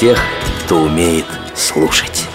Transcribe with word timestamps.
тех, 0.00 0.18
кто 0.64 0.82
умеет 0.82 1.24
слушать. 1.54 2.26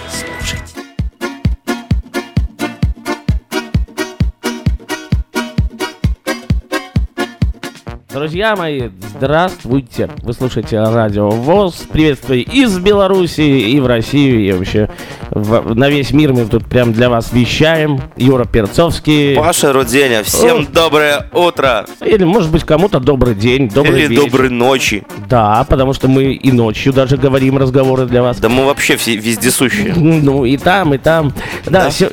Друзья 8.08 8.56
мои, 8.56 8.88
здравствуйте! 9.20 10.08
Вы 10.22 10.32
слушаете 10.32 10.80
радио 10.80 11.28
ВОЗ. 11.28 11.84
Приветствую 11.92 12.42
из 12.42 12.78
Беларуси 12.78 13.42
и 13.42 13.78
в 13.78 13.86
Россию, 13.86 14.40
и 14.40 14.50
вообще 14.52 14.88
в- 15.30 15.74
на 15.74 15.90
весь 15.90 16.12
мир 16.12 16.32
мы 16.32 16.46
тут 16.46 16.64
прям 16.64 16.94
для 16.94 17.10
вас 17.10 17.30
вещаем. 17.30 18.00
Юра 18.16 18.46
Перцовский. 18.46 19.36
Паша 19.36 19.74
Руденя, 19.74 20.22
всем 20.22 20.60
О. 20.60 20.66
доброе 20.72 21.28
утро 21.34 21.84
Или, 22.02 22.24
может 22.24 22.50
быть, 22.50 22.64
кому-то 22.64 22.98
добрый 22.98 23.34
день, 23.34 23.68
добрый 23.68 24.04
или 24.04 24.08
вечер. 24.08 24.24
доброй 24.30 24.48
ночи. 24.48 25.04
Да, 25.28 25.66
потому 25.68 25.92
что 25.92 26.08
мы 26.08 26.32
и 26.32 26.50
ночью 26.50 26.94
даже 26.94 27.18
говорим 27.18 27.58
разговоры 27.58 28.06
для 28.06 28.22
вас. 28.22 28.38
Да 28.38 28.48
мы 28.48 28.64
вообще 28.64 28.96
все 28.96 29.16
вездесущие. 29.16 29.92
Ну, 29.96 30.46
и 30.46 30.56
там, 30.56 30.94
и 30.94 30.98
там. 30.98 31.34
Да, 31.66 31.84
Да. 31.84 31.90
се- 31.90 32.10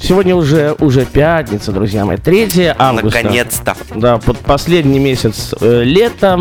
сегодня 0.00 0.34
уже, 0.36 0.74
уже 0.78 1.04
пятница, 1.04 1.72
друзья 1.72 2.04
мои. 2.04 2.16
3 2.16 2.74
августа. 2.78 3.22
Наконец-то. 3.22 3.76
Да, 3.94 4.18
под 4.18 4.38
последний 4.38 4.98
месяц 4.98 5.54
э, 5.60 5.82
лета. 5.84 6.38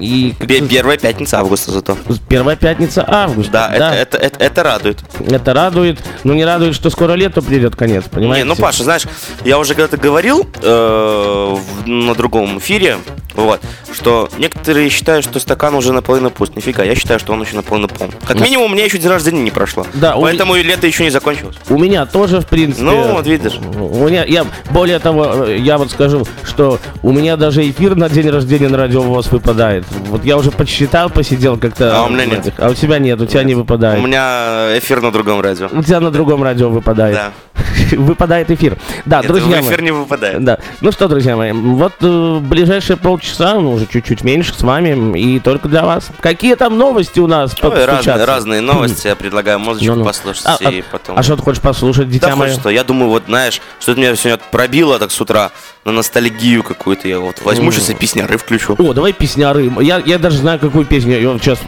И 0.00 0.34
Первая 0.68 0.98
пятница 0.98 1.38
августа 1.40 1.72
зато. 1.72 1.96
первая 2.28 2.56
пятница 2.56 3.04
августа. 3.06 3.52
Да, 3.52 3.74
Это, 3.74 4.16
это, 4.16 4.16
это, 4.18 4.44
это 4.44 4.62
радует. 4.62 4.98
Это 5.26 5.54
радует, 5.54 5.98
но 6.24 6.34
не 6.34 6.44
радует, 6.44 6.74
что 6.74 6.90
скоро 6.90 7.12
лету 7.14 7.42
придет 7.42 7.76
конец, 7.76 8.04
понимаете? 8.10 8.44
Не, 8.44 8.48
ну, 8.48 8.56
Паша, 8.56 8.84
знаешь, 8.84 9.06
я 9.44 9.58
уже 9.58 9.74
когда-то 9.74 9.96
говорил 9.96 10.46
э, 10.62 11.56
на 11.86 12.14
другом 12.14 12.58
эфире, 12.58 12.98
Вот. 13.34 13.60
Что 13.92 14.28
некоторые 14.38 14.88
считают, 14.90 15.24
что 15.24 15.38
стакан 15.38 15.74
уже 15.74 15.92
наполовину 15.92 16.30
пуст. 16.30 16.56
Нифига, 16.56 16.82
я 16.82 16.94
считаю, 16.94 17.20
что 17.20 17.32
он 17.32 17.42
еще 17.42 17.56
наполовину 17.56 17.88
полон. 17.88 18.12
Как 18.26 18.40
минимум, 18.40 18.70
у 18.70 18.74
меня 18.74 18.84
еще 18.84 18.98
день 18.98 19.08
рождения 19.10 19.40
не 19.42 19.50
прошло. 19.50 19.86
Да, 19.94 20.16
у 20.16 20.22
Поэтому 20.22 20.56
и 20.56 20.62
лето 20.62 20.86
еще 20.86 21.04
не 21.04 21.10
закончилось. 21.10 21.56
У 21.68 21.78
меня 21.78 22.04
тоже, 22.06 22.40
в 22.40 22.46
принципе. 22.54 22.84
Ну, 22.84 23.12
вот 23.14 23.26
видишь. 23.26 23.58
У 23.58 24.06
меня, 24.06 24.24
я, 24.24 24.46
более 24.70 24.98
того, 24.98 25.46
я 25.46 25.76
вот 25.76 25.90
скажу, 25.90 26.24
что 26.44 26.78
у 27.02 27.12
меня 27.12 27.36
даже 27.36 27.68
эфир 27.68 27.96
на 27.96 28.08
день 28.08 28.30
рождения 28.30 28.68
на 28.68 28.78
радио 28.78 29.02
ВОЗ 29.02 29.30
выпадает. 29.32 29.84
Вот 30.08 30.24
я 30.24 30.36
уже 30.36 30.50
подсчитал, 30.50 31.10
посидел 31.10 31.56
как-то. 31.58 31.96
А 31.96 32.04
у 32.04 32.10
меня 32.10 32.26
нет. 32.26 32.54
А 32.58 32.70
у 32.70 32.74
тебя 32.74 32.98
нет, 32.98 33.20
у 33.20 33.26
тебя 33.26 33.42
не 33.42 33.54
выпадает. 33.54 33.98
У 34.02 34.06
меня 34.06 34.78
эфир 34.78 35.00
на 35.00 35.10
другом 35.10 35.40
радио. 35.40 35.68
У 35.72 35.82
тебя 35.82 36.00
на 36.00 36.10
другом 36.10 36.42
радио 36.42 36.68
выпадает. 36.68 37.16
Да. 37.16 37.32
Выпадает 37.92 38.50
эфир. 38.50 38.76
Да, 39.04 39.18
Нет, 39.18 39.26
друзья 39.28 39.58
в 39.60 39.64
мои. 39.64 39.68
эфир 39.70 39.82
не 39.82 39.90
выпадает. 39.92 40.42
Да. 40.44 40.58
Ну 40.80 40.92
что, 40.92 41.08
друзья 41.08 41.36
мои, 41.36 41.52
вот 41.52 41.92
э, 42.00 42.38
ближайшие 42.40 42.96
полчаса, 42.96 43.54
ну 43.54 43.72
уже 43.72 43.86
чуть-чуть 43.86 44.22
меньше 44.24 44.54
с 44.54 44.62
вами 44.62 45.18
и 45.18 45.38
только 45.40 45.68
для 45.68 45.84
вас. 45.84 46.08
Какие 46.20 46.54
там 46.56 46.76
новости 46.78 47.20
у 47.20 47.26
нас? 47.26 47.54
Ой, 47.62 47.84
разные, 47.84 48.24
разные 48.24 48.60
новости. 48.60 49.06
Я 49.06 49.16
предлагаю 49.16 49.58
музычку 49.58 49.92
Ну-ну. 49.92 50.04
послушать 50.04 50.44
А, 50.46 50.56
а- 50.60 50.70
и 50.70 50.82
потом. 50.82 51.18
А 51.18 51.22
что 51.22 51.36
ты 51.36 51.42
хочешь 51.42 51.62
послушать, 51.62 52.08
дитя 52.08 52.28
Да 52.28 52.36
мое? 52.36 52.52
что, 52.52 52.70
я 52.70 52.84
думаю, 52.84 53.10
вот 53.10 53.24
знаешь, 53.26 53.60
что-то 53.80 54.00
меня 54.00 54.16
сегодня 54.16 54.40
пробило 54.50 54.98
так 54.98 55.10
с 55.10 55.20
утра 55.20 55.50
на 55.84 55.92
ностальгию 55.92 56.62
какую-то. 56.62 57.06
Я 57.08 57.20
вот 57.20 57.42
возьму 57.42 57.70
сейчас 57.70 57.90
и 57.90 57.94
песняры 57.94 58.38
включу. 58.38 58.74
О, 58.78 58.92
давай 58.94 59.12
песняры. 59.12 59.70
Я, 59.80 60.02
я 60.04 60.18
даже 60.18 60.38
знаю, 60.38 60.58
какую 60.58 60.86
песню. 60.86 61.20
Я 61.20 61.38
сейчас 61.38 61.60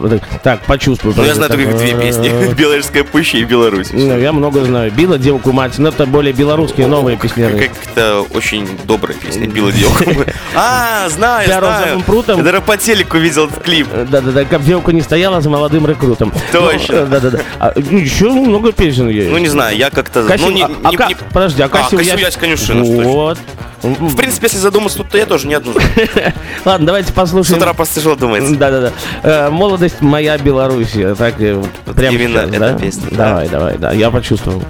так, 0.43 0.61
почувствую. 0.65 1.13
Ну, 1.15 1.23
я 1.23 1.35
знаю 1.35 1.51
только 1.51 1.73
две 1.77 1.93
песни. 1.93 2.53
Белорусская 2.57 3.03
пуща 3.03 3.37
и 3.37 3.43
Беларусь. 3.43 3.89
Ну, 3.93 4.17
я 4.17 4.33
много 4.33 4.63
знаю. 4.63 4.91
Била 4.91 5.17
девку 5.19 5.51
мать, 5.51 5.76
но 5.77 5.89
это 5.89 6.05
более 6.05 6.33
белорусские 6.33 6.87
новые 6.87 7.17
песняры. 7.17 7.57
Как-то 7.69 8.25
очень 8.33 8.67
добрая 8.85 9.15
песня. 9.17 9.47
Била 9.47 9.71
девку. 9.71 10.03
А, 10.59 11.07
знаю, 11.09 11.45
знаю. 11.47 11.61
розовым 11.61 12.01
прутом? 12.03 12.37
Я 12.37 12.43
даже 12.43 12.61
по 12.61 12.77
телеку 12.77 13.17
видел 13.17 13.45
этот 13.45 13.61
клип. 13.63 13.87
Э, 13.91 14.07
Да-да-да, 14.09 14.43
как 14.45 14.63
девка 14.63 14.91
не 14.91 15.01
стояла 15.01 15.39
за 15.39 15.49
молодым 15.51 15.85
рекрутом. 15.85 16.33
Точно. 16.51 17.01
Ну, 17.01 17.05
Да-да-да. 17.07 17.39
А, 17.59 17.73
ну, 17.75 17.97
еще 17.99 18.29
много 18.31 18.71
песен 18.71 19.07
есть. 19.09 19.29
Ну, 19.29 19.37
не 19.37 19.49
знаю, 19.49 19.77
я 19.77 19.89
как-то... 19.91 20.23
Ну, 20.23 20.63
а- 20.83 20.89
а 20.89 21.09
Подожди, 21.31 21.61
а 21.61 21.69
Кассив 21.69 22.01
Ясь- 22.01 22.37
конечно. 22.37 22.81
Вот. 22.83 23.37
В 23.83 24.15
принципе, 24.15 24.47
если 24.47 24.57
задуматься, 24.57 24.97
тут 24.97 25.13
я 25.13 25.27
тоже 25.27 25.47
не 25.47 25.53
одну. 25.53 25.73
Ладно, 26.65 26.87
давайте 26.87 27.09
С 27.09 27.11
послушаем. 27.11 27.59
утра 27.59 27.73
просто 27.73 27.95
тяжело 27.95 28.15
думается. 28.15 28.55
Да-да-да. 28.55 28.91
Э, 29.21 29.49
Молодость 29.51 30.01
моя 30.01 30.37
Белоруссия. 30.39 31.13
Так, 31.13 31.35
э, 31.39 31.61
прямо 31.95 32.15
именно 32.17 32.39
эта 32.39 32.73
песня, 32.79 33.07
да. 33.11 33.29
Давай, 33.29 33.49
давай, 33.49 33.77
да, 33.77 33.91
я 33.91 34.09
почувствовал. 34.09 34.63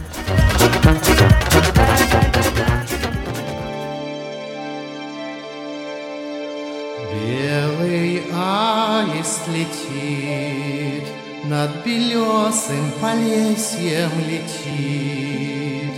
Белесым 12.47 12.91
полесьем 13.01 14.11
летит. 14.27 15.94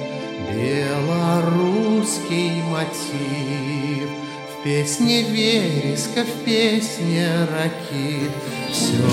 Белорусский 0.53 2.51
мотив 2.63 4.09
в 4.51 4.63
песне 4.63 5.23
вереска, 5.23 6.23
в 6.23 6.43
песне 6.43 7.27
ракит. 7.51 8.31
Все 8.71 9.09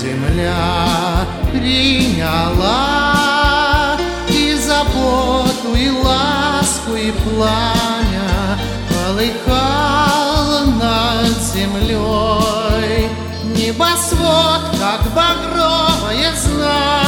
земля 0.00 1.26
приняла 1.52 2.76
и 4.28 4.54
заботу, 4.54 5.74
и 5.76 5.90
ласку, 5.90 6.94
и 6.96 7.12
пламя 7.12 8.58
полыхал 8.88 10.66
над 10.66 11.38
землей. 11.42 12.23
Небосвод, 13.74 14.60
как 14.78 15.02
багровое 15.14 16.32
знамя. 16.36 17.03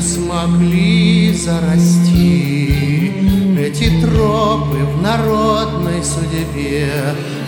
Смогли 0.00 1.32
зарасти 1.34 3.12
эти 3.58 4.00
тропы 4.00 4.78
в 4.78 5.02
народной 5.02 6.02
судьбе. 6.04 6.92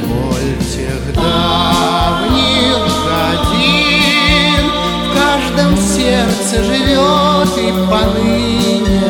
Боль 0.00 0.56
тех 0.74 1.14
давних 1.14 2.82
годин 3.06 4.64
в 5.06 5.08
каждом 5.14 5.76
сердце 5.76 6.64
живет 6.64 7.52
и 7.56 7.70
поныне 7.88 9.00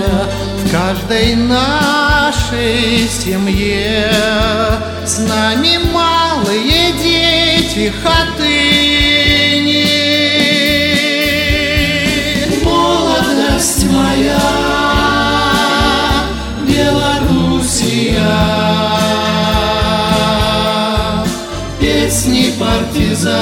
в 0.59 0.70
каждой 0.70 1.35
нашей 1.35 3.09
семье 3.09 4.11
с 5.06 5.18
нами 5.18 5.78
малые 5.92 6.92
дети 7.02 7.92
хатыни. 8.02 9.50
Партизан, 23.00 23.40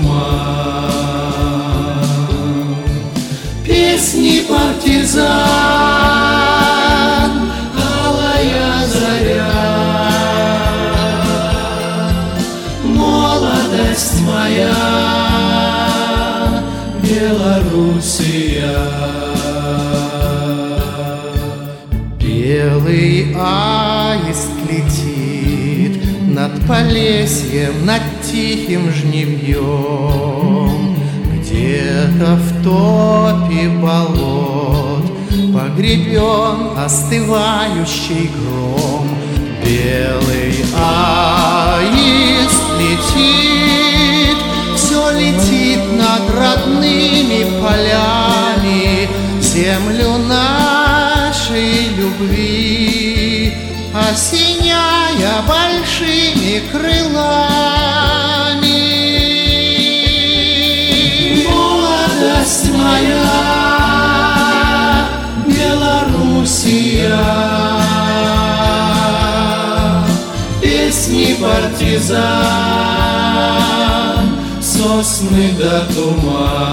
Песни 3.66 4.46
партизан, 4.50 5.30
алая 7.76 8.88
заря. 8.88 9.54
Молодость 12.84 14.22
моя, 14.22 14.76
Белоруссия. 17.04 18.80
Белый 22.20 23.34
над 23.36 23.79
Полесьем, 26.70 27.84
над 27.84 28.04
тихим 28.22 28.92
жневьем. 28.92 30.96
Где-то 31.34 32.36
в 32.36 32.64
топе 32.64 33.70
болот 33.70 35.04
Погребен 35.52 36.78
остывающий 36.78 38.30
гром 38.38 39.10
Белый 39.66 40.64
аист 40.78 42.62
летит 42.80 44.38
Все 44.76 45.10
летит 45.10 45.82
над 45.98 46.30
родными 46.38 47.48
полями 47.60 49.10
Землю 49.42 50.20
нашей 50.20 51.96
любви 51.98 53.09
Осеняя 53.94 55.42
большими 55.48 56.62
крылами. 56.72 57.10
Молодость 61.48 62.70
моя, 62.72 63.26
Белоруссия, 65.48 67.18
Песни 70.62 71.36
партизан, 71.42 72.20
сосны 74.62 75.52
до 75.58 75.86
туман. 75.94 76.70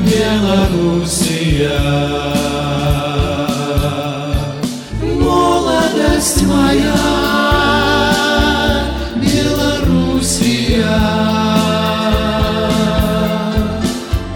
Белоруссия. 0.04 1.80
Молодость 5.02 6.42
моя, 6.42 6.94
Белоруссия. 9.16 10.86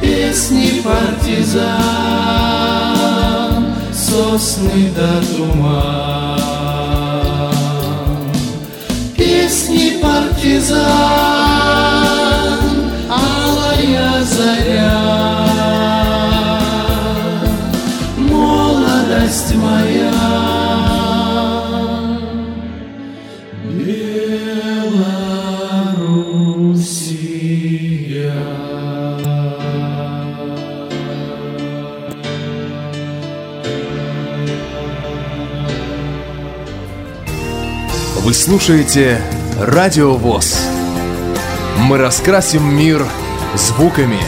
Песни 0.01 0.83
партизан, 0.83 1.61
сосны 3.93 4.91
до 4.97 5.23
туман. 5.37 6.41
Песни 9.17 10.01
партизан, 10.03 10.81
слушаете 38.41 39.21
Радио 39.59 40.15
ВОЗ. 40.15 40.59
Мы 41.77 41.99
раскрасим 41.99 42.75
мир 42.75 43.07
звуками. 43.55 44.19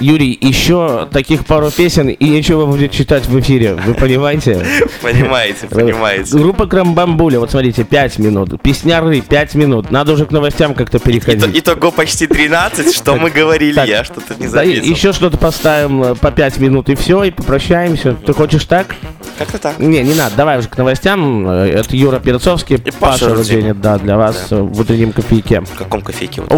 Юрий, 0.00 0.36
еще 0.40 1.08
таких 1.10 1.44
пару 1.44 1.70
песен 1.70 2.08
и 2.08 2.28
ничего 2.28 2.66
будет 2.66 2.92
читать 2.92 3.26
в 3.26 3.38
эфире, 3.40 3.74
вы 3.74 3.94
понимаете? 3.94 4.64
Понимаете, 5.02 5.66
понимаете. 5.66 6.36
Группа 6.36 6.66
Крамбамбуля, 6.66 7.40
вот 7.40 7.50
смотрите, 7.50 7.84
5 7.84 8.18
минут. 8.18 8.60
Песняры 8.60 9.20
5 9.20 9.54
минут. 9.54 9.90
Надо 9.90 10.12
уже 10.12 10.26
к 10.26 10.30
новостям 10.30 10.74
как-то 10.74 10.98
переходить. 10.98 11.44
Итого 11.58 11.90
почти 11.90 12.26
13, 12.26 12.94
что 12.94 13.16
мы 13.16 13.30
говорили, 13.30 13.80
я 13.86 14.04
что-то 14.04 14.34
не 14.38 14.46
заметил. 14.48 14.82
еще 14.84 15.12
что-то 15.12 15.36
поставим 15.38 16.02
э, 16.02 16.14
по 16.14 16.30
5 16.30 16.58
минут 16.58 16.88
и 16.88 16.94
все, 16.94 17.24
и 17.24 17.30
попрощаемся. 17.30 18.14
Ты 18.14 18.32
хочешь 18.32 18.64
так? 18.64 18.94
Как-то 19.38 19.58
так. 19.58 19.78
Не, 19.78 20.02
не 20.02 20.14
надо, 20.14 20.36
давай 20.36 20.58
уже 20.58 20.68
к 20.68 20.76
новостям. 20.76 21.48
Э, 21.48 21.66
Это 21.66 21.96
Юра 21.96 22.18
Перцовский, 22.18 22.78
Паша. 23.00 23.34
Руденин, 23.34 23.80
да, 23.80 23.98
для 23.98 24.16
вас 24.16 24.48
э, 24.50 24.56
в 24.56 24.80
утреннем 24.80 25.12
кофейке. 25.12 25.60
В 25.60 25.76
каком 25.76 26.02
кофейке? 26.02 26.42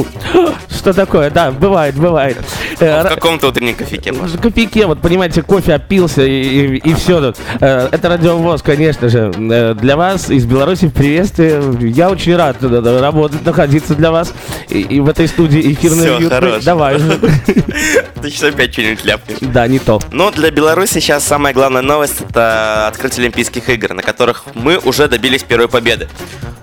что 0.81 0.93
такое? 0.93 1.31
Да, 1.31 1.51
бывает, 1.53 1.95
бывает. 1.95 2.37
Э, 2.81 3.03
В 3.05 3.09
каком-то 3.09 3.49
утреннем 3.49 3.75
кофейке. 3.77 4.13
В 4.13 4.41
кофейке, 4.41 4.87
вот 4.87 5.01
понимаете, 5.01 5.43
кофе 5.43 5.75
опился 5.75 6.23
и, 6.25 6.95
все 6.95 7.21
тут. 7.21 7.37
Э, 7.61 7.89
Это 7.93 8.09
радиовоз, 8.09 8.63
конечно 8.63 9.09
же. 9.09 9.33
Э, 9.37 9.75
Для 9.75 9.97
вас 9.97 10.31
из 10.31 10.45
Беларуси 10.47 10.89
приветствие. 10.89 11.63
Я 11.81 12.11
очень 12.11 12.35
рад 12.37 12.57
работать, 12.63 13.45
находиться 13.45 13.95
для 13.95 14.11
вас. 14.11 14.33
И, 14.69 14.81
и 14.81 15.01
в 15.01 15.09
этой 15.09 15.29
студии 15.29 15.73
эфирной 15.73 16.05
Всё, 16.05 16.17
уютной. 16.19 16.41
хорош. 16.41 16.65
Давай 16.65 16.97
уже. 16.97 17.19
Ты 18.23 18.31
сейчас 18.31 18.43
опять 18.55 18.73
что-нибудь 18.73 19.05
ляпнешь. 19.05 19.39
Да, 19.41 19.67
не 19.69 19.79
то. 19.79 20.01
Но 20.13 20.31
для 20.31 20.51
Беларуси 20.51 20.95
сейчас 20.95 21.25
самая 21.25 21.53
главная 21.55 21.83
новость 21.83 22.21
это 22.29 22.87
открытие 22.89 23.25
Олимпийских 23.25 23.69
игр, 23.69 23.93
на 23.95 24.03
которых 24.03 24.45
мы 24.55 24.79
уже 24.79 25.09
добились 25.09 25.43
первой 25.43 25.69
победы. 25.69 26.09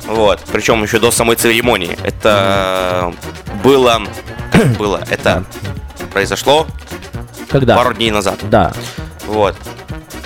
Вот. 0.08 0.40
Причем 0.52 0.82
еще 0.84 1.00
до 1.00 1.12
самой 1.12 1.36
церемонии. 1.36 1.98
Это 2.04 3.14
было. 3.64 4.02
было? 4.80 5.04
Это 5.10 5.44
произошло 6.12 6.68
Когда? 7.50 7.76
пару 7.76 7.94
дней 7.94 8.12
назад. 8.12 8.40
Да. 8.50 8.74
Вот. 9.26 9.56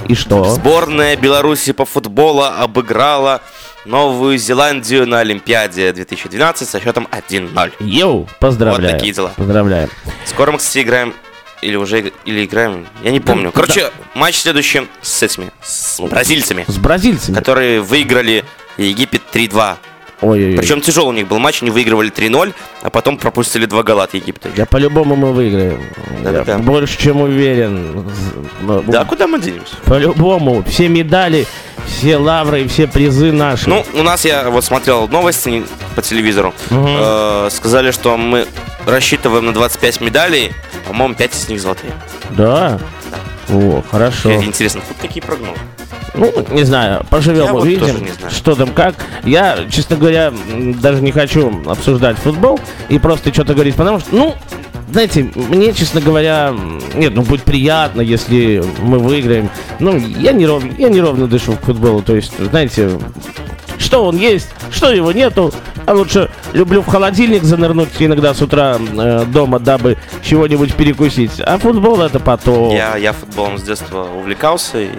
И 0.07 0.15
что? 0.15 0.43
Сборная 0.45 1.15
Беларуси 1.15 1.71
по 1.73 1.85
футболу 1.85 2.43
обыграла 2.43 3.41
Новую 3.85 4.37
Зеландию 4.37 5.07
на 5.07 5.19
Олимпиаде 5.19 5.91
2012 5.91 6.67
со 6.69 6.79
счетом 6.79 7.07
1-0. 7.11 7.71
Йоу, 7.79 8.27
поздравляю. 8.39 8.81
Вот 8.83 8.91
такие 8.91 9.13
дела. 9.13 9.31
Поздравляем. 9.35 9.89
Скоро 10.25 10.51
мы, 10.51 10.57
кстати, 10.59 10.83
играем 10.83 11.13
или 11.61 11.75
уже 11.75 12.11
или 12.25 12.45
играем, 12.45 12.87
я 13.03 13.11
не 13.11 13.19
помню. 13.19 13.51
Короче, 13.51 13.91
матч 14.15 14.37
следующий 14.37 14.87
с 15.01 15.21
этими, 15.23 15.51
с 15.63 15.99
бразильцами, 15.99 16.65
С 16.67 16.77
бразильцами. 16.77 17.35
которые 17.35 17.81
выиграли 17.81 18.43
Египет 18.77 19.21
3-2. 19.31 19.77
Ой-ой-ой. 20.21 20.57
Причем 20.57 20.81
тяжелый 20.81 21.09
у 21.09 21.13
них 21.13 21.27
был 21.27 21.39
матч, 21.39 21.61
они 21.61 21.71
выигрывали 21.71 22.11
3-0, 22.11 22.53
а 22.83 22.89
потом 22.89 23.17
пропустили 23.17 23.65
два 23.65 23.83
гола 23.83 24.03
от 24.03 24.13
Египта. 24.13 24.49
Да 24.55 24.65
по-любому 24.65 25.15
мы 25.15 25.33
выиграем. 25.33 25.81
Да-да-да. 26.23 26.53
Я 26.53 26.57
больше 26.59 26.97
чем 26.99 27.21
уверен. 27.21 28.05
Да, 28.87 29.05
куда 29.05 29.27
мы 29.27 29.39
денемся? 29.39 29.75
По-любому. 29.85 30.63
Все 30.63 30.87
медали, 30.87 31.47
все 31.87 32.17
лавры 32.17 32.61
и 32.63 32.67
все 32.67 32.87
призы 32.87 33.31
наши. 33.31 33.67
Ну, 33.67 33.83
у 33.93 34.03
нас 34.03 34.23
я 34.23 34.49
вот 34.49 34.63
смотрел 34.63 35.07
новости 35.07 35.63
по 35.95 36.01
телевизору. 36.01 36.53
Мгм. 36.69 36.85
Э, 36.87 37.49
сказали, 37.51 37.91
что 37.91 38.15
мы 38.17 38.47
рассчитываем 38.85 39.45
на 39.45 39.53
25 39.53 40.01
медалей, 40.01 40.51
по-моему, 40.87 41.15
5 41.15 41.33
из 41.35 41.49
них 41.49 41.61
золотые. 41.61 41.93
Да? 42.31 42.79
О, 43.49 43.81
хорошо. 43.89 44.31
Интересно, 44.33 44.81
тут 44.87 44.97
какие 44.97 45.21
прогнозы? 45.21 45.57
Ну, 46.13 46.33
не 46.49 46.63
знаю, 46.63 47.05
поживем, 47.09 47.45
Я 47.45 47.53
вот 47.53 47.63
увидим, 47.63 48.03
не 48.03 48.11
знаю. 48.11 48.31
что 48.31 48.55
там 48.55 48.73
как. 48.73 48.95
Я, 49.23 49.59
честно 49.69 49.95
говоря, 49.95 50.33
даже 50.81 51.01
не 51.01 51.11
хочу 51.11 51.61
обсуждать 51.65 52.17
футбол 52.17 52.59
и 52.89 52.99
просто 52.99 53.33
что-то 53.33 53.53
говорить, 53.53 53.75
потому 53.75 53.99
что, 53.99 54.13
ну, 54.13 54.35
знаете, 54.91 55.31
мне, 55.35 55.71
честно 55.71 56.01
говоря, 56.01 56.53
нет, 56.95 57.13
ну, 57.15 57.21
будет 57.21 57.43
приятно, 57.43 58.01
если 58.01 58.61
мы 58.79 58.99
выиграем. 58.99 59.49
Ну, 59.79 59.95
я 59.97 60.33
не, 60.33 60.45
ров, 60.45 60.63
я 60.77 60.89
неровно 60.89 61.27
дышу 61.27 61.53
к 61.53 61.61
футболу, 61.61 62.01
то 62.01 62.13
есть, 62.13 62.33
знаете, 62.37 62.99
что 63.77 64.03
он 64.05 64.17
есть, 64.17 64.49
что 64.69 64.91
его 64.91 65.13
нету. 65.13 65.53
А 65.85 65.93
лучше 65.93 66.29
люблю 66.53 66.81
в 66.81 66.87
холодильник 66.87 67.43
занырнуть 67.43 67.89
иногда 67.99 68.33
с 68.33 68.41
утра 68.41 68.77
э, 68.79 69.25
дома, 69.25 69.59
дабы 69.59 69.97
чего-нибудь 70.21 70.75
перекусить. 70.75 71.39
А 71.39 71.57
футбол 71.57 72.01
это 72.01 72.19
потом. 72.19 72.71
Я, 72.71 72.97
я 72.97 73.13
футболом 73.13 73.57
с 73.57 73.63
детства 73.63 74.07
увлекался 74.15 74.79
и 74.79 74.89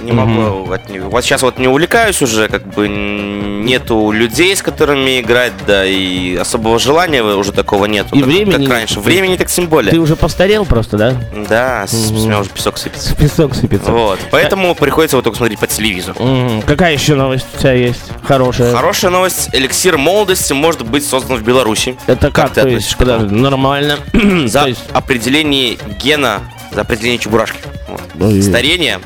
не 0.00 0.12
могу 0.12 0.70
от 0.70 0.88
него. 0.88 1.10
Вот 1.10 1.24
сейчас 1.24 1.42
вот 1.42 1.58
не 1.58 1.68
увлекаюсь 1.68 2.20
уже, 2.22 2.48
как 2.48 2.66
бы 2.66 2.88
нету 2.88 4.10
людей, 4.10 4.54
с 4.56 4.62
которыми 4.62 5.20
играть, 5.20 5.52
да, 5.66 5.84
и 5.84 6.36
особого 6.36 6.78
желания 6.78 7.22
уже 7.22 7.52
такого 7.52 7.86
нету. 7.86 8.14
И 8.14 8.20
как, 8.20 8.28
времени 8.28 8.64
как 8.64 8.72
раньше. 8.72 9.00
Времени 9.00 9.36
так 9.36 9.48
тем 9.48 9.66
более. 9.66 9.90
Ты 9.90 9.98
уже 9.98 10.16
постарел 10.16 10.64
просто, 10.64 10.96
да? 10.96 11.14
Да, 11.48 11.86
с, 11.86 11.92
с 11.92 12.10
меня 12.10 12.40
уже 12.40 12.50
песок 12.50 12.78
сыпется. 12.78 13.14
Песок 13.18 13.54
сыпется. 13.54 13.90
Вот. 13.92 14.18
Поэтому 14.30 14.74
приходится 14.74 15.16
вот 15.16 15.24
только 15.24 15.36
смотреть 15.36 15.58
по 15.58 15.66
телевизору. 15.66 16.22
Мгм. 16.22 16.62
Какая 16.62 16.92
еще 16.94 17.14
новость 17.14 17.46
у 17.54 17.58
тебя 17.58 17.72
есть? 17.72 18.02
Хорошая. 18.22 18.74
Хорошая 18.74 19.10
новость. 19.10 19.50
Эликсир 19.52 19.98
молодости 19.98 20.52
может 20.52 20.84
быть 20.86 21.06
создан 21.06 21.36
в 21.36 21.42
Беларуси. 21.42 21.96
Это 22.06 22.30
как? 22.30 22.50
ты 22.50 22.54
то 22.56 22.60
относишься 22.62 22.88
есть, 22.88 22.96
к 22.96 23.02
этому? 23.02 23.18
подожди, 23.20 23.42
нормально. 23.42 23.98
За 24.46 24.66
есть, 24.68 24.80
определение 24.92 25.78
гена, 26.02 26.40
за 26.72 26.82
определение 26.82 27.18
чебурашки. 27.18 27.58
Вот. 27.88 28.42
Старение 28.42 29.00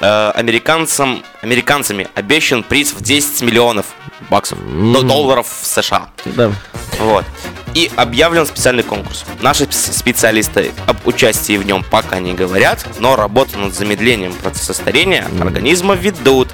э, 0.00 0.30
американцам, 0.34 1.22
американцами 1.42 2.08
обещан 2.14 2.62
приз 2.62 2.92
в 2.92 3.00
10 3.02 3.42
миллионов 3.42 3.86
баксов, 4.30 4.58
до- 4.92 5.02
долларов 5.02 5.46
в 5.62 5.66
США. 5.66 6.08
да. 6.24 6.50
Вот. 6.98 7.24
И 7.74 7.90
объявлен 7.96 8.46
специальный 8.46 8.82
конкурс. 8.82 9.26
Наши 9.42 9.64
спе- 9.64 9.92
специалисты 9.92 10.72
об 10.86 10.96
участии 11.06 11.58
в 11.58 11.66
нем 11.66 11.84
пока 11.90 12.20
не 12.20 12.32
говорят, 12.32 12.86
но 13.00 13.16
работу 13.16 13.58
над 13.58 13.74
замедлением 13.74 14.32
процесса 14.32 14.72
старения 14.72 15.26
организма 15.40 15.94
ведут. 15.94 16.48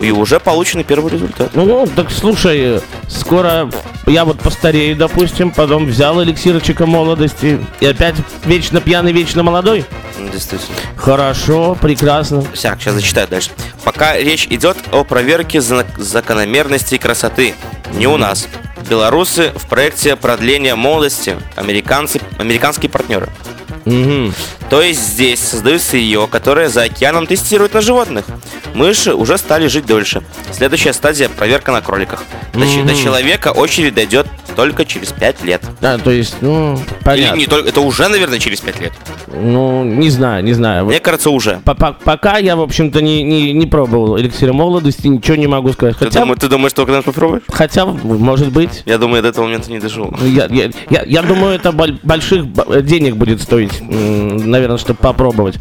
И 0.00 0.10
уже 0.10 0.40
получены 0.40 0.82
первый 0.82 1.12
результат. 1.12 1.50
Ну, 1.54 1.66
ну, 1.66 1.86
так 1.86 2.10
слушай, 2.10 2.80
скоро 3.08 3.70
я 4.06 4.24
вот 4.24 4.40
постарею, 4.40 4.96
допустим, 4.96 5.50
потом 5.50 5.86
взял 5.86 6.22
эликсирчика 6.22 6.86
молодости 6.86 7.64
и 7.80 7.86
опять 7.86 8.16
вечно 8.44 8.80
пьяный, 8.80 9.12
вечно 9.12 9.42
молодой. 9.42 9.84
Действительно. 10.32 10.76
Хорошо, 10.96 11.76
прекрасно. 11.80 12.42
Так, 12.42 12.80
сейчас 12.80 12.94
зачитаю 12.94 13.28
дальше. 13.28 13.50
Пока 13.84 14.16
речь 14.16 14.46
идет 14.46 14.76
о 14.92 15.04
проверке 15.04 15.60
закономерностей 15.60 16.98
красоты. 16.98 17.54
Не 17.92 18.06
у 18.06 18.16
нас. 18.16 18.48
Белорусы 18.88 19.52
в 19.54 19.68
проекте 19.68 20.16
продления 20.16 20.74
молодости, 20.74 21.36
американцы, 21.54 22.20
американские 22.38 22.90
партнеры. 22.90 23.28
Мгм. 23.84 24.34
То 24.70 24.80
есть 24.82 25.00
здесь 25.00 25.40
создают 25.40 25.82
сырье, 25.82 26.28
которое 26.30 26.68
за 26.68 26.82
океаном 26.84 27.26
тестируют 27.26 27.74
на 27.74 27.80
животных. 27.80 28.26
Мыши 28.74 29.14
уже 29.14 29.36
стали 29.38 29.66
жить 29.66 29.86
дольше. 29.86 30.22
Следующая 30.52 30.92
стадия– 30.92 31.28
проверка 31.36 31.72
на 31.72 31.82
кроликах. 31.82 32.22
До, 32.54 32.66
че- 32.66 32.84
до 32.84 32.94
человека 32.94 33.48
очередь 33.52 33.94
дойдет 33.94 34.26
только 34.56 34.84
через 34.84 35.12
5 35.12 35.44
лет. 35.44 35.62
А, 35.80 35.98
то 35.98 36.10
есть, 36.10 36.36
ну, 36.40 36.74
Или 36.74 36.82
понятно. 37.04 37.38
не 37.38 37.46
только, 37.46 37.68
это 37.68 37.80
уже, 37.80 38.08
наверное, 38.08 38.38
через 38.38 38.60
5 38.60 38.80
лет. 38.80 38.92
Ну, 39.34 39.84
не 39.84 40.10
знаю, 40.10 40.44
не 40.44 40.52
знаю. 40.52 40.84
Вот 40.84 40.90
Мне 40.90 41.00
кажется, 41.00 41.30
уже. 41.30 41.60
по- 41.64 41.74
по- 41.74 41.92
Пока 42.04 42.38
я, 42.38 42.56
в 42.56 42.60
общем-то, 42.60 43.00
не, 43.00 43.22
не, 43.22 43.52
не 43.52 43.66
пробовал 43.66 44.18
эликсира 44.18 44.52
молодости, 44.52 45.06
ничего 45.06 45.36
не 45.36 45.46
могу 45.46 45.72
сказать. 45.72 45.96
Ты, 45.98 46.06
Хотя, 46.06 46.20
думаешь, 46.20 46.40
ты 46.40 46.48
думаешь, 46.48 46.70
что 46.72 46.84
когда 46.84 47.02
попробуешь? 47.02 47.42
хотя 47.48 47.86
может 47.86 48.52
быть. 48.52 48.82
Я 48.86 48.98
думаю, 48.98 49.22
до 49.22 49.28
этого 49.28 49.44
момента 49.44 49.70
не 49.70 49.78
дожил. 49.78 50.14
Ну, 50.18 50.26
Я, 50.26 50.46
я, 50.50 50.70
я, 50.90 51.02
я 51.06 51.22
думаю, 51.22 51.54
это 51.54 51.72
боль- 51.72 51.98
больших 52.02 52.44
денег 52.84 53.16
будет 53.16 53.40
стоить, 53.40 53.80
наверное, 53.80 54.78
чтобы 54.78 54.98
попробовать. 54.98 55.56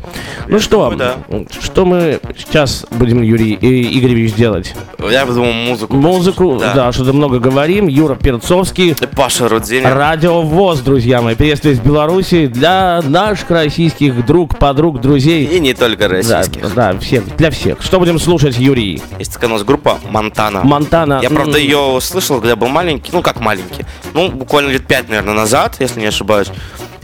Ну 0.48 0.60
что, 0.60 0.94
да. 0.98 1.16
что 1.62 1.86
мы 1.86 2.20
сейчас 2.38 2.86
будем, 2.92 3.22
Юрий 3.22 3.54
Игоревич, 3.56 4.34
делать? 4.34 4.74
Я 5.10 5.26
бы 5.26 5.34
думал, 5.34 5.54
музыку. 5.54 5.96
Музыку, 5.96 6.58
Да. 6.60 6.74
да, 6.74 6.92
что-то 6.92 7.14
много 7.14 7.40
говорим. 7.40 7.88
Юра 7.88 8.16
Перцовский, 8.16 8.81
Паша 9.16 9.48
Рудзенин. 9.48 9.94
Радио 9.94 10.42
ВОЗ, 10.42 10.80
друзья 10.80 11.22
мои. 11.22 11.36
Приветствие 11.36 11.76
из 11.76 11.80
Беларуси 11.80 12.48
для 12.48 13.02
наших 13.04 13.52
российских 13.52 14.26
друг, 14.26 14.58
подруг, 14.58 15.00
друзей. 15.00 15.46
И 15.46 15.60
не 15.60 15.74
только 15.74 16.08
Да, 16.08 16.16
российских. 16.16 16.74
да, 16.74 16.98
всех, 17.00 17.36
для 17.38 17.52
всех. 17.52 17.82
Что 17.82 18.00
будем 18.00 18.18
слушать, 18.20 18.58
Юрий? 18.58 19.02
Есть 19.20 19.34
такая 19.34 19.50
у 19.52 19.54
нас 19.54 19.64
группа 19.64 20.00
Монтана. 20.10 20.64
Монтана. 20.64 21.20
Я, 21.22 21.30
правда, 21.30 21.60
ее 21.60 22.00
слышал, 22.02 22.40
когда 22.40 22.56
был 22.56 22.70
маленький. 22.70 23.12
Ну, 23.14 23.22
как 23.22 23.40
маленький. 23.40 23.86
Ну, 24.14 24.30
буквально 24.32 24.70
лет 24.72 24.88
пять, 24.88 25.08
наверное, 25.10 25.36
назад, 25.36 25.76
если 25.80 26.00
не 26.00 26.08
ошибаюсь. 26.08 26.48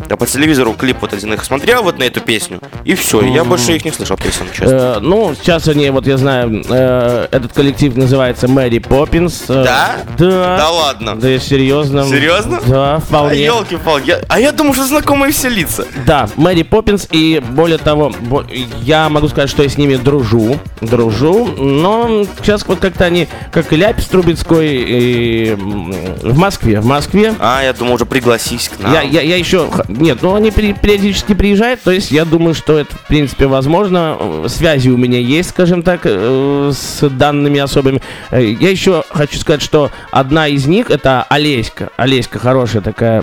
Я 0.09 0.15
по 0.17 0.25
телевизору 0.25 0.73
клип 0.73 0.97
вот 1.01 1.13
один 1.13 1.33
их 1.33 1.43
смотрел 1.43 1.83
вот 1.83 1.97
на 1.99 2.03
эту 2.03 2.21
песню. 2.21 2.59
И 2.83 2.95
все. 2.95 3.21
Я 3.21 3.43
больше 3.43 3.75
их 3.75 3.83
не 3.85 3.91
слышал 3.91 4.15
песен, 4.17 4.45
честно. 4.53 4.95
Э, 4.97 4.99
ну, 5.01 5.33
сейчас 5.35 5.67
они, 5.67 5.89
вот 5.89 6.07
я 6.07 6.17
знаю, 6.17 6.63
э, 6.69 7.27
этот 7.31 7.53
коллектив 7.53 7.95
называется 7.95 8.47
Мэри 8.47 8.79
Поппинс. 8.79 9.43
Э, 9.49 9.63
Да? 9.63 9.95
Да. 10.17 10.57
Да 10.57 10.69
ладно. 10.69 11.15
Да, 11.15 11.27
я 11.27 11.39
серьезно. 11.39 12.05
Серьезно? 12.05 12.59
Да, 12.67 12.95
А 12.95 12.99
вполне. 12.99 13.43
елки-палки. 13.43 14.07
Я- 14.07 14.21
А 14.29 14.39
я 14.39 14.51
думаю, 14.51 14.73
что 14.73 14.85
знакомые 14.85 15.31
все 15.33 15.49
лица. 15.49 15.85
Да, 16.05 16.29
Мэри 16.35 16.63
Поппинс, 16.63 17.07
и 17.11 17.41
более 17.49 17.77
того, 17.77 18.13
бо- 18.21 18.45
я 18.81 19.09
могу 19.09 19.27
сказать, 19.27 19.49
что 19.49 19.63
я 19.63 19.69
с 19.69 19.77
ними 19.77 19.95
дружу, 19.95 20.59
дружу, 20.81 21.47
но 21.57 22.25
сейчас 22.41 22.65
вот 22.67 22.79
как-то 22.79 23.05
они, 23.05 23.27
как 23.51 23.73
и 23.73 23.75
Ляпис 23.75 24.05
Трубецкой, 24.05 24.67
и 24.87 25.55
в 25.57 26.37
Москве, 26.37 26.79
в 26.81 26.85
Москве. 26.85 27.33
А, 27.39 27.61
я 27.63 27.73
думаю, 27.73 27.95
уже 27.95 28.05
пригласись 28.05 28.69
к 28.69 28.79
нам. 28.79 28.93
Я, 28.93 29.01
я, 29.01 29.21
я 29.21 29.37
еще... 29.37 29.69
Нет, 29.87 30.19
ну 30.21 30.35
они 30.35 30.51
периодически 30.51 31.33
приезжают, 31.33 31.81
то 31.81 31.91
есть 31.91 32.11
я 32.11 32.25
думаю, 32.25 32.53
что 32.53 32.77
это, 32.77 32.95
в 32.95 33.07
принципе, 33.07 33.47
возможно. 33.47 34.17
Связи 34.47 34.89
у 34.89 34.97
меня 34.97 35.19
есть, 35.19 35.49
скажем 35.49 35.81
так, 35.81 36.01
э, 36.03 36.71
с 36.73 37.07
данными 37.09 37.59
особыми. 37.59 38.01
Э, 38.31 38.43
Я 38.43 38.69
еще 38.69 39.03
хочу 39.09 39.37
сказать, 39.39 39.61
что 39.61 39.91
одна 40.11 40.47
из 40.47 40.65
них, 40.67 40.91
это 40.91 41.23
Олеська. 41.29 41.89
Олеська 41.97 42.39
хорошая 42.39 42.81
такая 42.81 43.21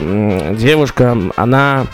девушка, 0.55 1.16
она... 1.37 1.87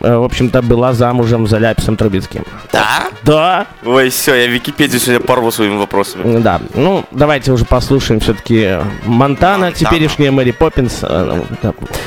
э, 0.00 0.16
В 0.16 0.24
общем-то, 0.24 0.62
была 0.62 0.92
замужем 0.92 1.46
за 1.46 1.58
Ляписом 1.58 1.96
Трубецким. 1.96 2.44
Да? 2.72 2.86
Да, 3.22 3.66
Ой, 3.84 4.08
все, 4.10 4.34
я 4.34 4.46
Википедию 4.46 4.98
сегодня 4.98 5.24
порву 5.26 5.50
своими 5.50 5.76
вопросами. 5.76 6.38
да. 6.40 6.60
Ну, 6.74 7.04
давайте 7.10 7.52
уже 7.52 7.64
послушаем 7.66 8.20
все-таки 8.20 8.78
Монтана, 9.04 9.66
Монтана. 9.66 9.72
теперешняя 9.72 10.30
Мэри 10.32 10.52
Поппинс. 10.52 11.00
э. 11.02 11.42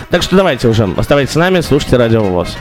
Так 0.09 0.23
что 0.23 0.35
давайте 0.35 0.67
уже, 0.67 0.89
оставайтесь 0.97 1.33
с 1.33 1.35
нами, 1.35 1.61
слушайте 1.61 1.97
Радио 1.97 2.23
ВОЗ. 2.23 2.57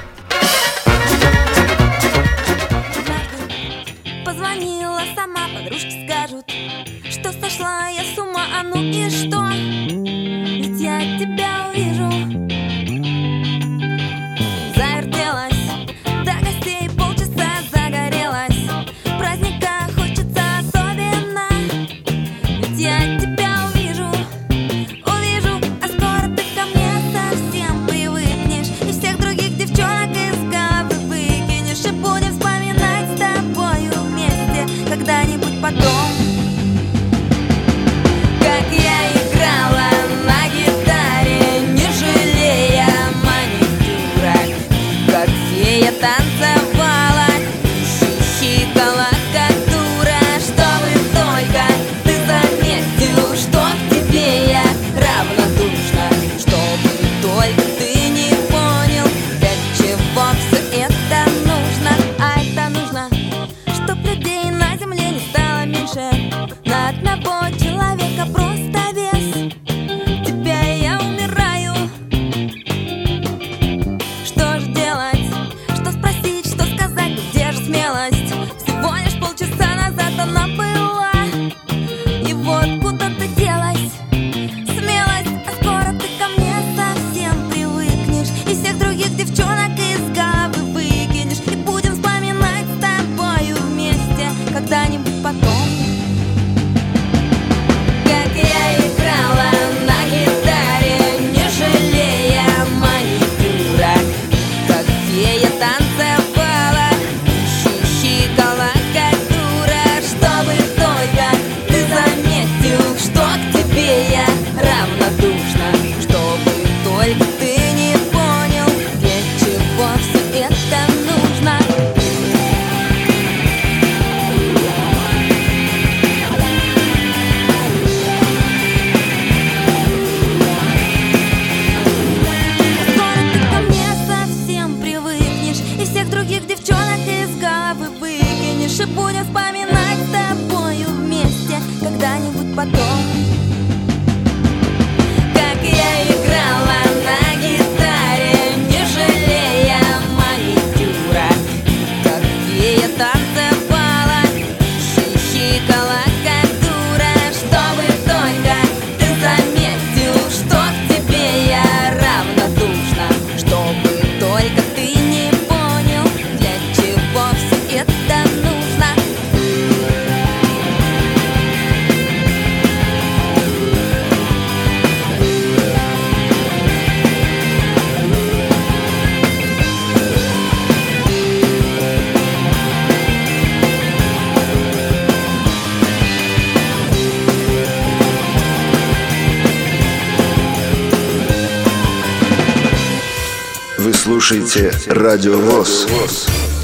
Слушаете 194.22 194.70
Радио 194.86 195.36
ВОЗ. 195.36 195.88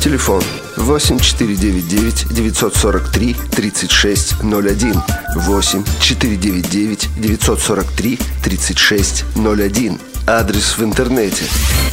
Телефон 0.01 0.41
8499 0.77 2.27
943 2.31 3.37
3601 3.51 5.03
8 5.35 5.85
499 6.01 7.09
943 7.17 8.19
3601 8.45 9.99
Адрес 10.29 10.79
в 10.79 10.85
интернете 10.85 11.43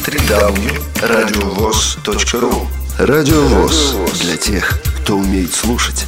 www.radiovoz.ru 0.06 2.68
Радио 2.98 3.42
ВОЗ 3.42 3.96
для 4.20 4.36
тех, 4.36 4.78
кто 5.02 5.16
умеет 5.16 5.52
слушать. 5.52 6.06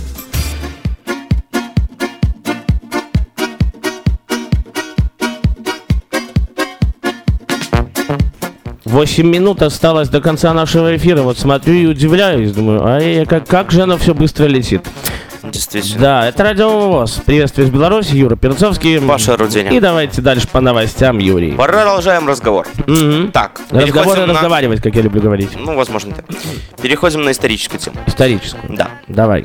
8 8.89 9.27
минут 9.27 9.63
осталось 9.63 10.09
до 10.09 10.21
конца 10.21 10.53
нашего 10.55 10.97
эфира. 10.97 11.23
Вот 11.23 11.39
смотрю 11.39 11.75
и 11.75 11.87
удивляюсь. 11.87 12.53
Думаю, 12.53 12.81
а 12.85 13.27
как, 13.27 13.47
как 13.47 13.71
же 13.71 13.83
оно 13.83 13.99
все 13.99 14.15
быстро 14.15 14.47
летит. 14.47 14.87
Действительно. 15.63 16.01
Да, 16.01 16.29
это 16.29 16.45
Радио 16.45 16.69
ВОЗ. 16.89 17.21
Приветствие 17.27 17.67
из 17.67 17.73
Беларуси, 17.73 18.15
Юра 18.15 18.37
Перцовский. 18.37 19.01
Паша 19.01 19.37
Руденя. 19.37 19.73
И 19.73 19.81
давайте 19.81 20.23
дальше 20.23 20.47
по 20.47 20.61
новостям, 20.61 21.19
Юрий. 21.19 21.51
Продолжаем 21.51 22.29
разговор. 22.29 22.65
Мгм. 22.87 23.33
Так, 23.33 23.61
Разговоры 23.71 24.27
на- 24.27 24.35
разговаривать, 24.35 24.81
как 24.81 24.95
я 24.95 25.03
люблю 25.03 25.21
говорить. 25.21 25.51
Ну, 25.57 25.75
возможно, 25.75 26.15
да. 26.17 26.23
Переходим 26.81 27.23
на 27.25 27.33
историческую 27.33 27.81
тему. 27.81 27.97
Историческую. 28.07 28.77
Да. 28.77 28.91
Давай. 29.09 29.45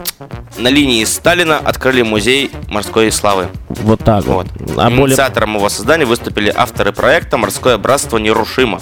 На 0.60 0.67
линии 0.67 1.04
Сталина 1.06 1.58
открыли 1.58 2.04
музей 2.04 2.52
морской 2.69 3.12
славы. 3.12 3.47
Вот 3.69 4.02
так 4.04 4.23
вот. 4.26 4.45
Вот. 4.60 4.78
А 4.78 4.91
более... 4.91 5.08
Инициатором 5.15 5.56
его 5.56 5.67
создания 5.69 6.06
выступили 6.06 6.54
авторы 6.56 6.91
проекта 6.91 7.38
«Морское 7.38 7.80
братство 7.80 8.19
Нерушимо». 8.19 8.80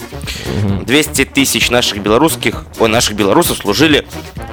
200 0.85 1.23
тысяч 1.25 1.69
наших 1.69 1.99
белорусских, 1.99 2.65
ой, 2.77 2.89
наших 2.89 3.15
белорусов 3.15 3.59
служили 3.59 4.05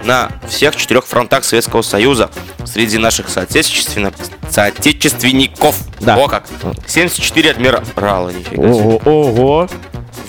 на 0.05 0.31
всех 0.49 0.77
четырех 0.77 1.05
фронтах 1.07 1.43
Советского 1.43 1.83
Союза. 1.83 2.31
Среди 2.73 2.99
наших 2.99 3.29
соотечественно- 3.29 4.13
соотечественников. 4.51 5.77
Да. 6.01 6.17
О 6.17 6.29
как. 6.29 6.47
74 6.87 7.51
адмирала. 7.51 8.31
Нифига 8.31 8.73
себе. 8.73 9.01
Ого. 9.05 9.69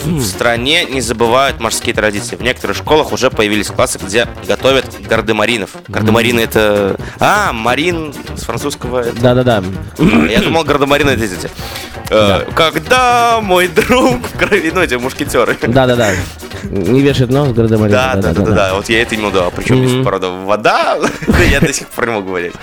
В 0.03 0.23
стране 0.23 0.85
не 0.85 1.01
забывают 1.01 1.59
морские 1.59 1.93
традиции. 1.93 2.35
В 2.35 2.41
некоторых 2.41 2.77
школах 2.77 3.11
уже 3.11 3.29
появились 3.29 3.67
классы, 3.67 3.99
где 4.01 4.27
готовят 4.47 4.85
гардемаринов. 5.07 5.71
Гардемарины 5.87 6.39
это... 6.39 6.95
А, 7.19 7.51
марин 7.53 8.13
с 8.35 8.43
французского... 8.43 8.99
это- 9.01 9.19
Да-да-да. 9.21 9.63
Я 10.29 10.39
думал, 10.41 10.63
гардемарины 10.63 11.09
это 11.11 11.23
эти. 11.25 11.49
э, 12.09 12.45
Когда 12.55 13.39
мой 13.41 13.67
друг 13.67 14.25
в 14.27 14.37
крови... 14.37 14.71
Ну, 14.73 14.81
эти 14.81 14.95
мушкетеры. 14.95 15.57
Да-да-да. 15.61 16.11
Не 16.63 17.01
вешает 17.01 17.29
нос, 17.31 17.49
Гардемарин. 17.53 17.91
Да, 17.91 18.15
да, 18.15 18.33
да, 18.33 18.41
да, 18.43 18.51
да. 18.51 18.73
Вот 18.75 18.89
я 18.89 19.01
это 19.01 19.15
имел 19.15 19.29
в 19.29 19.33
виду. 19.33 19.43
А 19.45 19.51
причем 19.51 19.81
Мгм. 19.83 20.03
правда, 20.03 20.29
вода, 20.29 20.97
я 21.51 21.59
до 21.61 21.71
сих 21.73 21.87
пор 21.87 22.07
не 22.07 22.13
могу 22.13 22.27
говорить. 22.29 22.53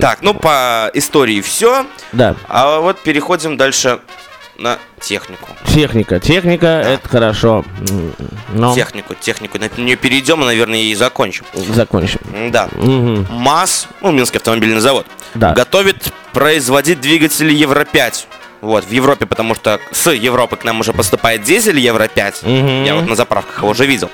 Так, 0.00 0.18
ну 0.22 0.32
по 0.32 0.90
истории 0.94 1.40
все. 1.40 1.86
Да. 2.12 2.36
А 2.48 2.78
вот 2.80 3.00
переходим 3.02 3.56
дальше 3.56 3.98
на 4.58 4.78
технику. 5.00 5.48
Техника. 5.66 6.20
Техника, 6.20 6.66
это 6.66 7.08
хорошо. 7.08 7.64
Но 8.52 8.74
Технику, 8.74 9.14
технику. 9.14 9.58
На 9.58 9.68
нее 9.80 9.96
перейдем 9.96 10.42
и, 10.42 10.44
наверное, 10.44 10.78
и 10.80 10.94
закончим. 10.94 11.44
закончим. 11.54 12.20
Да. 12.50 12.68
Мгм. 12.72 13.26
МАЗ, 13.30 13.88
ну, 14.00 14.12
Минский 14.12 14.38
автомобильный 14.38 14.80
завод, 14.80 15.06
Да. 15.34 15.52
готовит 15.52 16.12
производить 16.32 17.00
двигатели 17.00 17.52
Евро-5. 17.52 18.26
Вот, 18.60 18.84
в 18.84 18.90
Европе, 18.92 19.26
потому 19.26 19.54
что 19.56 19.80
с 19.90 20.08
Европы 20.12 20.56
к 20.56 20.64
нам 20.64 20.78
уже 20.80 20.92
поступает 20.92 21.42
дизель 21.42 21.80
Евро-5. 21.80 22.34
Мгм. 22.42 22.84
Я 22.84 22.94
вот 22.94 23.08
на 23.08 23.16
заправках 23.16 23.58
его 23.58 23.70
уже 23.70 23.86
видел. 23.86 24.08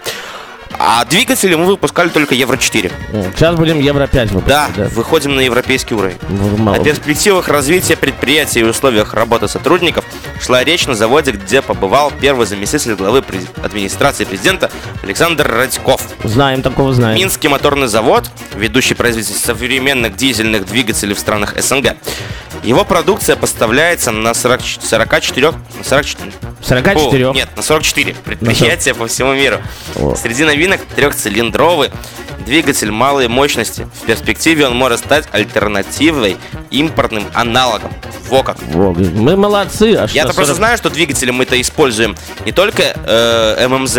А 0.81 1.05
двигатели 1.05 1.55
мы 1.55 1.67
выпускали 1.67 2.09
только 2.09 2.35
Евро-4. 2.35 2.93
Сейчас 3.35 3.57
будем 3.57 3.81
Евро 3.81 4.07
5 4.07 4.29
Да, 4.47 4.67
выпускать. 4.69 4.93
выходим 4.93 5.35
на 5.35 5.41
европейский 5.41 5.95
уровень. 5.95 6.17
Мало- 6.59 6.77
О 6.77 6.81
перспективах 6.85 7.49
развития 7.49 7.97
предприятия 7.97 8.61
и 8.61 8.63
условиях 8.65 9.15
работы 9.15 9.49
сотрудников 9.49 10.05
шла 10.41 10.63
речь 10.63 10.87
на 10.87 10.95
заводе, 10.95 11.33
где 11.33 11.63
побывал 11.63 12.13
первый 12.21 12.47
заместитель 12.47 12.95
главы 12.95 13.25
администрации 13.63 14.25
президента 14.25 14.71
Александр 15.03 15.49
Радьков. 15.51 16.01
Знаем, 16.23 16.63
такого 16.63 16.93
знаем. 16.93 17.17
Минский 17.17 17.49
моторный 17.49 17.89
завод, 17.89 18.31
ведущий 18.55 18.95
производитель 18.95 19.35
современных 19.37 20.17
дизельных 20.17 20.67
двигателей 20.67 21.15
в 21.15 21.19
странах 21.19 21.55
СНГ. 21.61 21.97
Его 22.63 22.85
продукция 22.85 23.37
поставляется 23.37 24.11
на 24.11 24.35
40, 24.35 24.61
44, 24.83 25.53
на 25.53 25.85
44, 25.85 26.33
44. 26.61 27.27
Фу, 27.27 27.33
нет, 27.33 27.49
на 27.57 27.63
44 27.63 28.15
предприятия 28.25 28.95
по 28.95 29.07
всему 29.07 29.33
миру. 29.33 29.59
О. 29.95 30.15
Среди 30.17 30.45
новинок 30.59 30.81
трехцилиндровый 30.97 31.93
двигатель 32.45 32.91
малой 32.91 33.29
мощности. 33.29 33.87
В 34.03 34.07
перспективе 34.07 34.67
он 34.67 34.77
может 34.77 34.99
стать 34.99 35.29
альтернативой 35.31 36.37
импортным 36.73 37.23
аналогом. 37.33 37.93
Во 38.29 38.43
как. 38.43 38.57
Во, 38.63 38.93
Мы 38.93 39.37
молодцы. 39.37 39.95
аж 39.95 40.13
Я-то 40.13 40.35
просто 40.35 40.55
40 40.55 40.57
знаю, 40.57 40.77
что 40.79 40.91
двигатели 40.91 41.31
мы-то 41.31 41.61
используем 41.61 42.17
не 42.45 42.53
только 42.53 42.83
э, 43.07 43.67
ММЗ, 43.69 43.99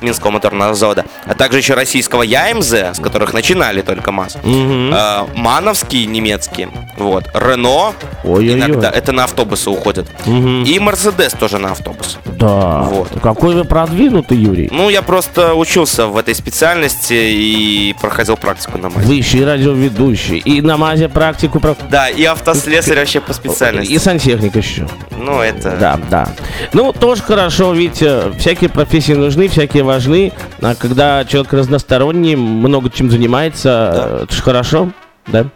Минского 0.00 0.30
моторного 0.30 0.74
завода, 0.74 1.04
а 1.26 1.34
также 1.34 1.58
еще 1.58 1.74
российского 1.74 2.22
ЯМЗ, 2.22 2.72
с 2.72 3.00
которых 3.00 3.32
начинали 3.32 3.82
только 3.82 4.12
МАЗ. 4.12 4.38
Мгм. 4.42 4.94
Э, 4.94 5.26
Мановские 5.34 6.06
немецкие, 6.06 6.68
вот, 6.96 7.24
Рено, 7.34 7.92
Ой-ой-ой. 8.24 8.54
иногда, 8.54 8.90
это 8.90 9.12
на 9.12 9.24
автобусы 9.24 9.70
уходят. 9.70 10.06
Мгм. 10.26 10.64
И 10.64 10.78
Мерседес 10.78 11.32
тоже 11.32 11.58
на 11.58 11.72
автобус. 11.72 12.18
Да. 12.24 12.80
Вот. 12.82 13.08
Какой 13.22 13.54
вы 13.54 13.64
продвинутый, 13.64 14.38
Юрий. 14.38 14.68
Ну, 14.72 14.88
я 14.88 15.02
просто 15.02 15.54
учился 15.54 16.06
в 16.06 16.16
этой 16.16 16.34
специальности 16.34 17.12
и 17.14 17.94
проходил 18.00 18.36
практику 18.36 18.78
на 18.78 18.88
МАЗе. 18.88 19.06
Вы 19.06 19.14
еще 19.14 19.38
и 19.38 19.44
радиоведущий, 19.44 20.38
и 20.38 20.60
на 20.62 20.76
МАЗе 20.76 21.08
практику 21.08 21.60
про... 21.60 21.76
Да, 21.90 22.08
и 22.08 22.24
автослесарь 22.24 22.98
вообще 22.98 23.20
по 23.20 23.32
специальности. 23.32 23.69
И 23.78 23.98
сантехник 23.98 24.56
еще. 24.56 24.86
Ну, 25.16 25.40
это... 25.40 25.76
Да, 25.78 25.98
да. 26.10 26.28
Ну, 26.72 26.92
тоже 26.92 27.22
хорошо, 27.22 27.72
ведь 27.72 28.02
э, 28.02 28.32
всякие 28.38 28.70
профессии 28.70 29.12
нужны, 29.12 29.48
всякие 29.48 29.82
важны. 29.82 30.32
А 30.60 30.74
когда 30.74 31.24
человек 31.24 31.52
разносторонний, 31.52 32.36
много 32.36 32.90
чем 32.90 33.10
занимается, 33.10 34.18
э, 34.20 34.24
это 34.24 34.34
же 34.34 34.42
хорошо, 34.42 34.90
да? 35.26 35.46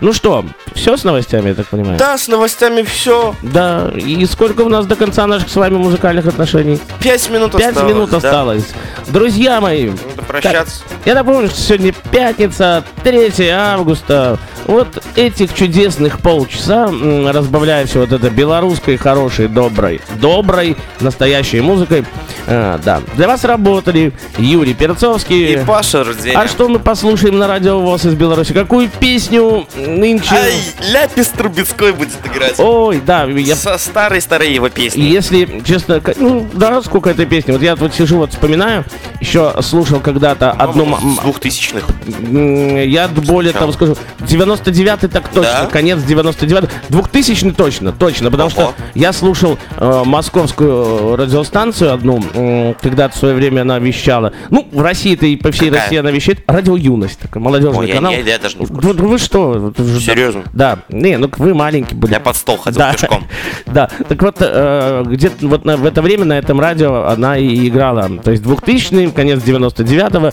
Ну 0.00 0.12
что, 0.12 0.44
все 0.74 0.96
с 0.96 1.04
новостями, 1.04 1.48
я 1.48 1.54
так 1.54 1.66
понимаю? 1.66 1.98
Да, 1.98 2.16
с 2.16 2.28
новостями 2.28 2.82
все. 2.82 3.34
Да, 3.42 3.90
и 3.94 4.24
сколько 4.26 4.62
у 4.62 4.68
нас 4.68 4.86
до 4.86 4.96
конца 4.96 5.26
наших 5.26 5.48
с 5.48 5.56
вами 5.56 5.76
музыкальных 5.76 6.26
отношений? 6.26 6.80
Пять 7.00 7.28
минут 7.30 7.52
Пять 7.52 7.76
осталось. 7.76 7.92
минут 7.92 8.10
да. 8.10 8.97
Друзья 9.08 9.60
мои, 9.60 9.86
Надо 9.88 10.22
прощаться. 10.26 10.82
я 11.04 11.14
напомню, 11.14 11.48
что 11.48 11.58
сегодня 11.58 11.94
пятница, 12.10 12.84
3 13.04 13.48
августа. 13.48 14.38
Вот 14.66 15.02
этих 15.16 15.54
чудесных 15.54 16.20
полчаса, 16.20 16.90
разбавляя 17.32 17.86
все 17.86 18.00
вот 18.00 18.12
это 18.12 18.28
белорусской, 18.28 18.98
хорошей, 18.98 19.48
доброй, 19.48 20.02
доброй, 20.20 20.76
настоящей 21.00 21.62
музыкой, 21.62 22.04
э, 22.46 22.78
да, 22.84 23.00
для 23.14 23.26
вас 23.28 23.44
работали 23.44 24.12
Юрий 24.36 24.74
Перцовский. 24.74 25.54
И 25.54 25.64
Паша 25.64 26.04
Руденя. 26.04 26.38
А 26.38 26.46
что 26.48 26.68
мы 26.68 26.80
послушаем 26.80 27.38
на 27.38 27.46
радио 27.48 27.80
ВОЗ 27.80 28.06
из 28.06 28.14
Беларуси? 28.14 28.52
Какую 28.52 28.90
песню 28.90 29.66
нынче? 29.74 30.34
Ай, 30.34 30.52
Ляпис 30.92 31.28
Трубецкой 31.28 31.92
будет 31.94 32.18
играть. 32.26 32.56
Ой, 32.60 33.00
да, 33.00 33.24
я 33.24 33.56
Со 33.56 33.78
старой-старой 33.78 34.52
его 34.52 34.68
песни. 34.68 35.00
если, 35.00 35.62
честно, 35.66 36.02
ну, 36.18 36.46
да, 36.52 36.82
сколько 36.82 37.08
этой 37.08 37.24
песни. 37.24 37.52
Вот 37.52 37.62
я 37.62 37.74
вот 37.74 37.94
сижу, 37.94 38.18
вот 38.18 38.32
вспоминаю, 38.32 38.84
еще 39.20 39.54
слушал 39.62 40.00
когда-то 40.00 40.50
одну... 40.52 40.84
м- 40.86 41.16
С 41.16 41.22
двухтысячных. 41.22 41.84
Я 42.30 43.08
более 43.08 43.52
того 43.52 43.72
скажу, 43.72 43.96
99-й 44.20 45.08
так 45.08 45.28
точно, 45.28 45.42
Да? 45.62 45.66
конец 45.66 46.02
99 46.02 46.68
2000 46.88 47.50
точно, 47.52 47.92
точно, 47.92 48.30
потому 48.30 48.48
Ого. 48.48 48.50
что 48.50 48.74
я 48.94 49.12
слушал 49.12 49.58
э, 49.76 50.02
московскую 50.04 51.16
радиостанцию 51.16 51.92
одну, 51.94 52.22
м, 52.34 52.74
когда-то 52.80 53.14
в 53.14 53.18
свое 53.18 53.34
время 53.34 53.62
она 53.62 53.78
вещала. 53.78 54.32
Ну, 54.50 54.66
в 54.70 54.80
России-то 54.82 55.26
и 55.26 55.36
по 55.36 55.50
всей 55.50 55.68
Какая? 55.70 55.84
России 55.84 55.98
она 55.98 56.10
вещает. 56.10 56.44
Радио 56.46 56.76
Юность, 56.76 57.18
такой 57.18 57.42
молодежный 57.42 57.78
Ой, 57.80 57.88
я, 57.88 57.94
канал. 57.94 58.12
не- 58.12 58.22
я 58.22 58.38
даже 58.38 58.58
не 58.58 58.66
в 58.66 58.72
курсе. 58.72 58.88
Вы, 58.92 59.08
вы 59.08 59.18
что? 59.18 59.72
Серьезно? 60.00 60.42
Да. 60.52 60.78
Не, 60.88 61.16
ну 61.18 61.30
вы 61.38 61.54
маленький 61.54 61.94
были. 61.94 62.12
Я 62.12 62.20
под 62.20 62.36
стол 62.36 62.56
ходил 62.58 62.78
Да. 62.78 62.92
пешком. 62.92 63.24
Да, 63.66 63.88
так 64.08 64.20
вот, 64.22 64.36
э, 64.40 65.04
где-то 65.06 65.46
вот 65.46 65.64
на- 65.64 65.76
в 65.76 65.84
это 65.84 66.02
время 66.02 66.24
на 66.24 66.38
этом 66.38 66.58
радио 66.60 67.04
она 67.06 67.36
и 67.36 67.68
играла. 67.68 68.08
То 68.22 68.30
есть 68.30 68.42
2000 68.42 68.87
конец 69.12 69.40
99-го. 69.40 70.32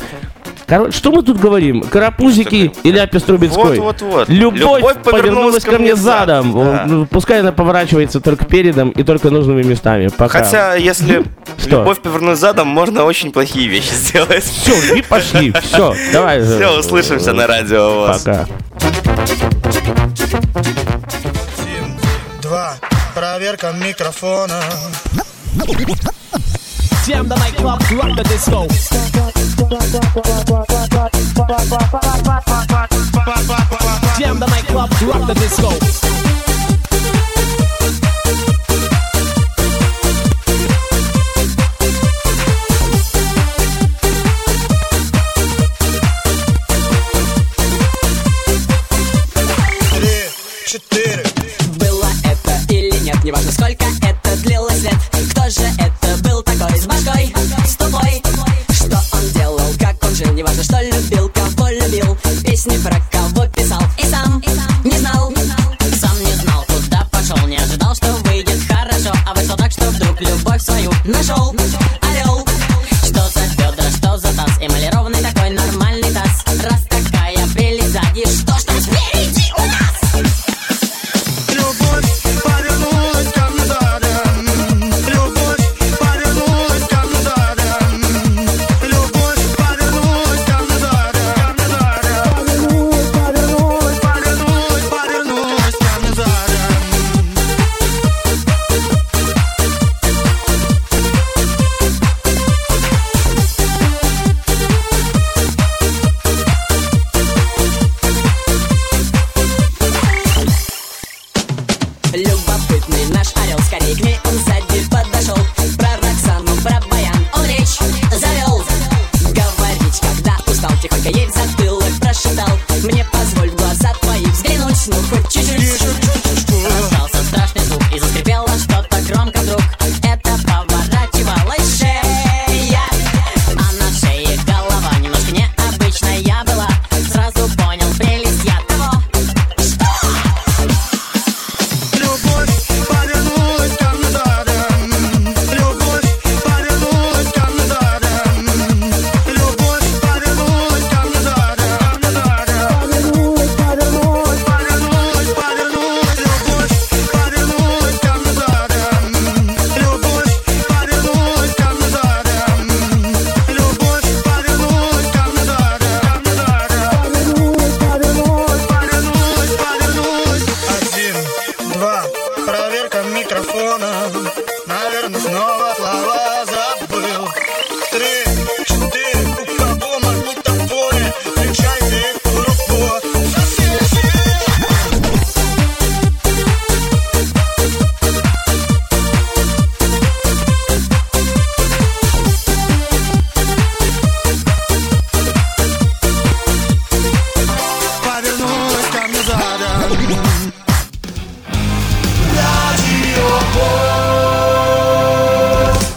Короче, 0.67 0.97
что 0.97 1.11
мы 1.11 1.21
тут 1.21 1.39
говорим? 1.39 1.83
Карапузики 1.83 2.71
Что 2.73 2.81
или 2.83 2.95
Ляпис 2.95 3.21
Трубецкой? 3.23 3.79
Вот-вот-вот. 3.79 4.29
Любовь, 4.29 4.95
повернулась 5.03 5.63
ко 5.63 5.77
мне 5.77 5.95
задом. 5.95 6.53
Да. 6.53 6.85
Ну, 6.87 7.05
Пускай 7.05 7.41
она 7.41 7.51
поворачивается 7.51 8.19
только 8.19 8.45
передом 8.45 8.89
и 8.89 9.03
только 9.03 9.29
нужными 9.29 9.61
местами. 9.61 10.07
Пока. 10.07 10.39
Хотя, 10.43 10.73
если 10.75 11.23
Что? 11.59 11.69
любовь 11.69 11.99
повернуть 12.01 12.39
задом, 12.39 12.67
можно 12.67 13.03
очень 13.03 13.31
плохие 13.31 13.67
вещи 13.67 13.89
сделать. 13.93 14.43
Все, 14.43 14.95
и 14.95 15.01
пошли. 15.03 15.53
Все, 15.61 15.93
давай. 16.11 16.41
Все, 16.41 16.79
услышимся 16.79 17.33
на 17.33 17.45
радио 17.45 17.97
у 17.97 17.99
вас. 18.01 18.23
Пока. 18.23 18.47
Два. 22.41 22.75
Проверка 23.13 23.71
микрофона. 23.71 24.61
Jam 27.05 27.27
the 27.27 27.35
nightclub, 27.35 27.79
rock 27.91 28.15
the 28.17 28.23
disco. 28.23 28.67
Jam 34.17 34.39
the 34.39 34.47
nightclub, 34.47 34.89
rock 35.03 35.27
the 35.27 35.33
disco. 35.35 36.34